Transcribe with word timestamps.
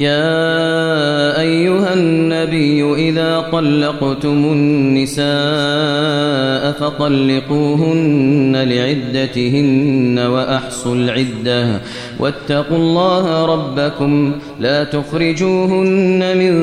يا 0.00 1.40
أيها 1.40 1.94
النبي 1.94 2.94
إذا 3.08 3.48
طلقتم 3.52 4.52
النساء 4.52 5.30
فطلقوهن 6.72 8.56
لعدتهن 8.56 10.18
وأحصوا 10.18 10.94
العدة 10.94 11.80
واتقوا 12.18 12.76
الله 12.76 13.46
ربكم 13.46 14.32
لا 14.60 14.84
تخرجوهن 14.84 16.36
من 16.38 16.54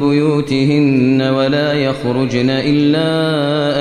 بيوتهن 0.00 1.22
ولا 1.22 1.72
يخرجن 1.72 2.50
إلا 2.50 3.08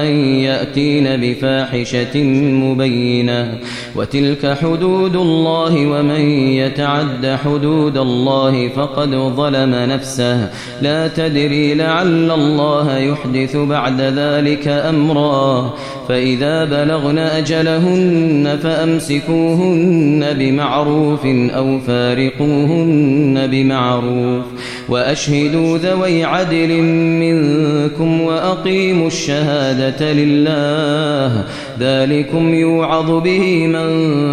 أن 0.03 0.15
يأتين 0.39 1.17
بفاحشة 1.21 2.23
مبينة 2.63 3.57
وتلك 3.95 4.57
حدود 4.61 5.15
الله 5.15 5.87
ومن 5.87 6.29
يتعد 6.31 7.39
حدود 7.45 7.97
الله 7.97 8.67
فقد 8.93 9.09
ظلم 9.09 9.75
نفسه. 9.75 10.49
لا 10.81 11.07
تدري 11.07 11.73
لعل 11.73 12.31
الله 12.31 12.97
يحدث 12.97 13.55
بعد 13.55 14.01
ذلك 14.01 14.67
أمرا. 14.67 15.73
فإذا 16.09 16.65
بلغن 16.65 17.17
أجلهن 17.17 18.59
فأمسكوهن 18.63 20.25
بمعروف 20.33 21.25
أو 21.25 21.79
فارقوهن 21.79 23.47
بمعروف. 23.51 24.43
وأشهدوا 24.89 25.77
ذوي 25.77 26.23
عدل 26.23 26.81
منكم 27.19 28.21
وأقيموا 28.21 29.07
الشهادة 29.07 30.13
لله. 30.13 31.43
ذلكم 31.79 32.53
يوعظ 32.53 33.23
به 33.23 33.67
من 33.67 33.89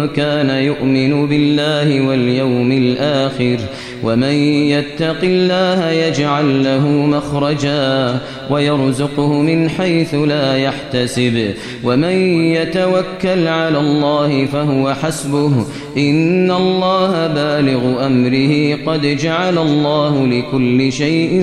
كان 0.07 0.49
يؤمن 0.49 1.27
بالله 1.27 2.07
واليوم 2.07 2.71
الآخر. 2.71 3.57
ومن 4.03 4.33
يتق 4.69 5.17
الله 5.23 5.89
يجعل 5.89 6.63
له 6.63 6.87
مخرجا 6.87 8.19
ويرزقه 8.49 9.33
من 9.33 9.69
حيث 9.69 10.15
لا 10.15 10.57
يحتسب. 10.57 11.53
ومن 11.83 12.15
يتوكل 12.53 13.47
على 13.47 13.79
الله 13.79 14.45
فهو 14.45 14.93
حسبه. 14.93 15.65
إن 15.97 16.51
الله 16.51 17.27
بالغ 17.27 18.05
أمره. 18.05 18.77
قد 18.85 19.01
جعل 19.01 19.57
الله 19.57 20.27
لكل 20.27 20.91
شيء 20.91 21.41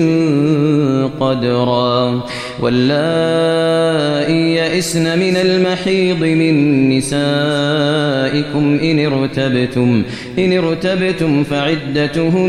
قدرا. 1.19 2.21
واللائي 2.61 4.55
يئسن 4.55 5.19
من 5.19 5.37
المحيض 5.37 6.23
من 6.23 6.89
نسائكم 6.89 8.79
إن 8.83 9.05
ارتبتم 9.05 10.03
إن 10.39 10.57
ارتبتم 10.57 11.43
فعدتهن 11.43 12.48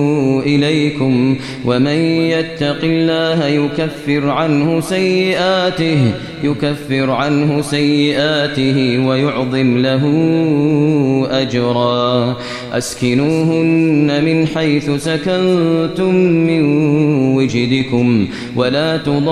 إليكم 0.55 1.35
ومن 1.65 1.99
يتق 2.35 2.79
الله 2.83 3.47
يكفر 3.47 4.29
عنه 4.29 4.79
سيئاته 4.79 6.11
يكفر 6.43 7.11
عنه 7.11 7.61
سيئاته 7.61 9.07
ويعظم 9.07 9.77
له 9.77 10.03
أجرا. 11.31 12.37
أسكنوهن 12.73 14.25
من 14.25 14.47
حيث 14.47 14.91
سكنتم 14.91 16.15
من 16.15 16.63
وجدكم 17.35 18.27
ولا 18.55 18.97
تضاروهن 18.97 19.31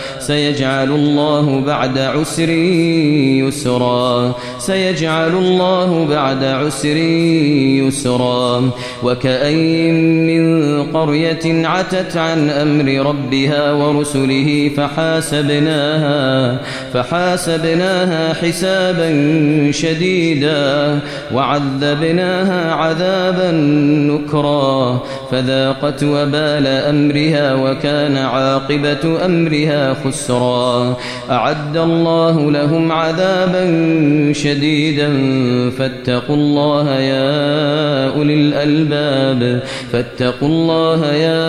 سيجعل 0.21 0.91
الله 0.91 1.63
بعد 1.65 1.97
عسر 1.97 2.49
يسرا. 2.49 4.35
سيجعل 4.59 5.31
الله 5.31 6.05
بعد 6.09 6.43
عسر 6.43 6.97
يسرا. 7.87 8.69
وكأين 9.03 10.27
من 10.27 10.83
قرية 10.83 11.67
عتت 11.67 12.17
عن 12.17 12.49
أمر 12.49 13.09
ربها 13.09 13.71
ورسله 13.71 14.71
فحاسبناها 14.77 16.57
فحاسبناها 16.93 18.33
حسابا 18.33 19.09
شديدا. 19.71 20.99
وعذبناها 21.33 22.71
عذابا 22.73 23.51
نكرا. 24.11 25.01
فذاقت 25.31 26.03
وبال 26.03 26.67
أمرها 26.67 27.55
وكان 27.55 28.17
عاقبة 28.17 29.25
أمرها 29.25 29.93
خسرا 30.11 30.97
أعد 31.29 31.77
الله 31.77 32.51
لهم 32.51 32.91
عذابا 32.91 33.63
شديدا. 34.33 35.09
فاتقوا 35.77 36.35
الله 36.35 36.95
يا 36.99 38.15
أولي 38.15 38.33
الألباب. 38.33 39.63
فاتقوا 39.91 40.47
الله 40.47 41.13
يا 41.13 41.41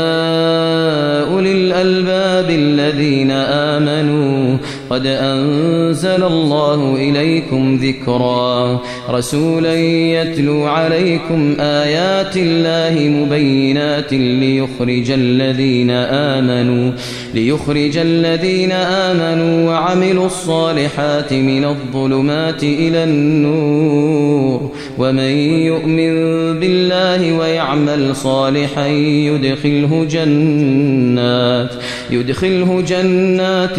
أولي 1.35 1.53
الألباب 1.53 2.51
الذين 2.51 3.31
آمنوا. 3.31 4.57
قد 4.91 5.07
أنزل 5.07 6.25
الله 6.25 6.95
إليكم 6.97 7.77
ذكرا. 7.83 8.81
رسولا 9.11 9.75
يتلو 9.75 10.65
عليكم 10.67 11.57
آيات 11.61 12.37
الله 12.37 13.09
مبينات 13.09 14.13
ليخرج 14.13 15.11
الذين 15.11 15.91
آمنوا 15.91 16.93
ليخرج 17.35 17.99
الذين 17.99 18.73
آمنوا 18.73 19.71
وعملوا 19.71 20.27
الصالحات 20.27 21.33
من 21.33 21.65
الظلمات 21.65 22.63
إلى 22.63 23.05
النور. 23.05 24.73
ومن 24.99 25.33
يؤمن 25.71 26.15
بالله 26.61 27.39
ويعمل 27.39 28.17
صالحا 28.17 28.87
يدخله 28.87 30.07
جنات 30.11 31.71
يدخله 32.11 32.81
جنات 32.81 33.77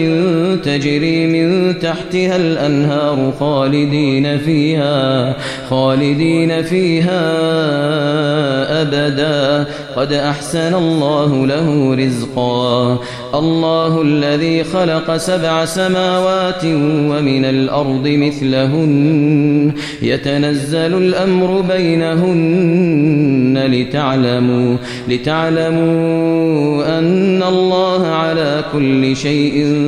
تجري 0.65 1.27
من 1.27 1.79
تحتها 1.79 2.35
الأنهار 2.35 3.33
خالدين 3.39 4.37
فيها. 4.37 5.12
خالدين 5.69 6.63
فيها 6.63 7.23
أبدا. 8.81 9.65
قد 9.95 10.13
أحسن 10.13 10.73
الله 10.73 11.45
له 11.45 11.95
رزقا. 11.95 12.99
الله 13.35 14.01
الذي 14.01 14.63
خلق 14.63 15.17
سبع 15.17 15.65
سماوات 15.65 16.65
ومن 16.65 17.45
الأرض 17.45 18.07
مثلهن. 18.07 19.71
يتنزل 20.01 20.77
الأمر 20.77 21.61
بينهن 21.61 23.63
لتعلموا 23.67 24.77
لتعلموا 25.09 26.99
أن 26.99 27.43
الله 27.43 28.07
على 28.07 28.63
كل 28.73 29.15
شيء 29.15 29.83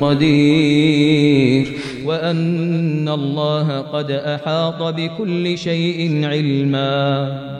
قدير. 0.00 1.72
وأن 2.06 3.08
الله 3.08 3.80
قد 3.80 4.10
أحاط 4.10 4.82
بكل 4.82 5.58
شيء 5.58 6.26
علما. 6.26 7.52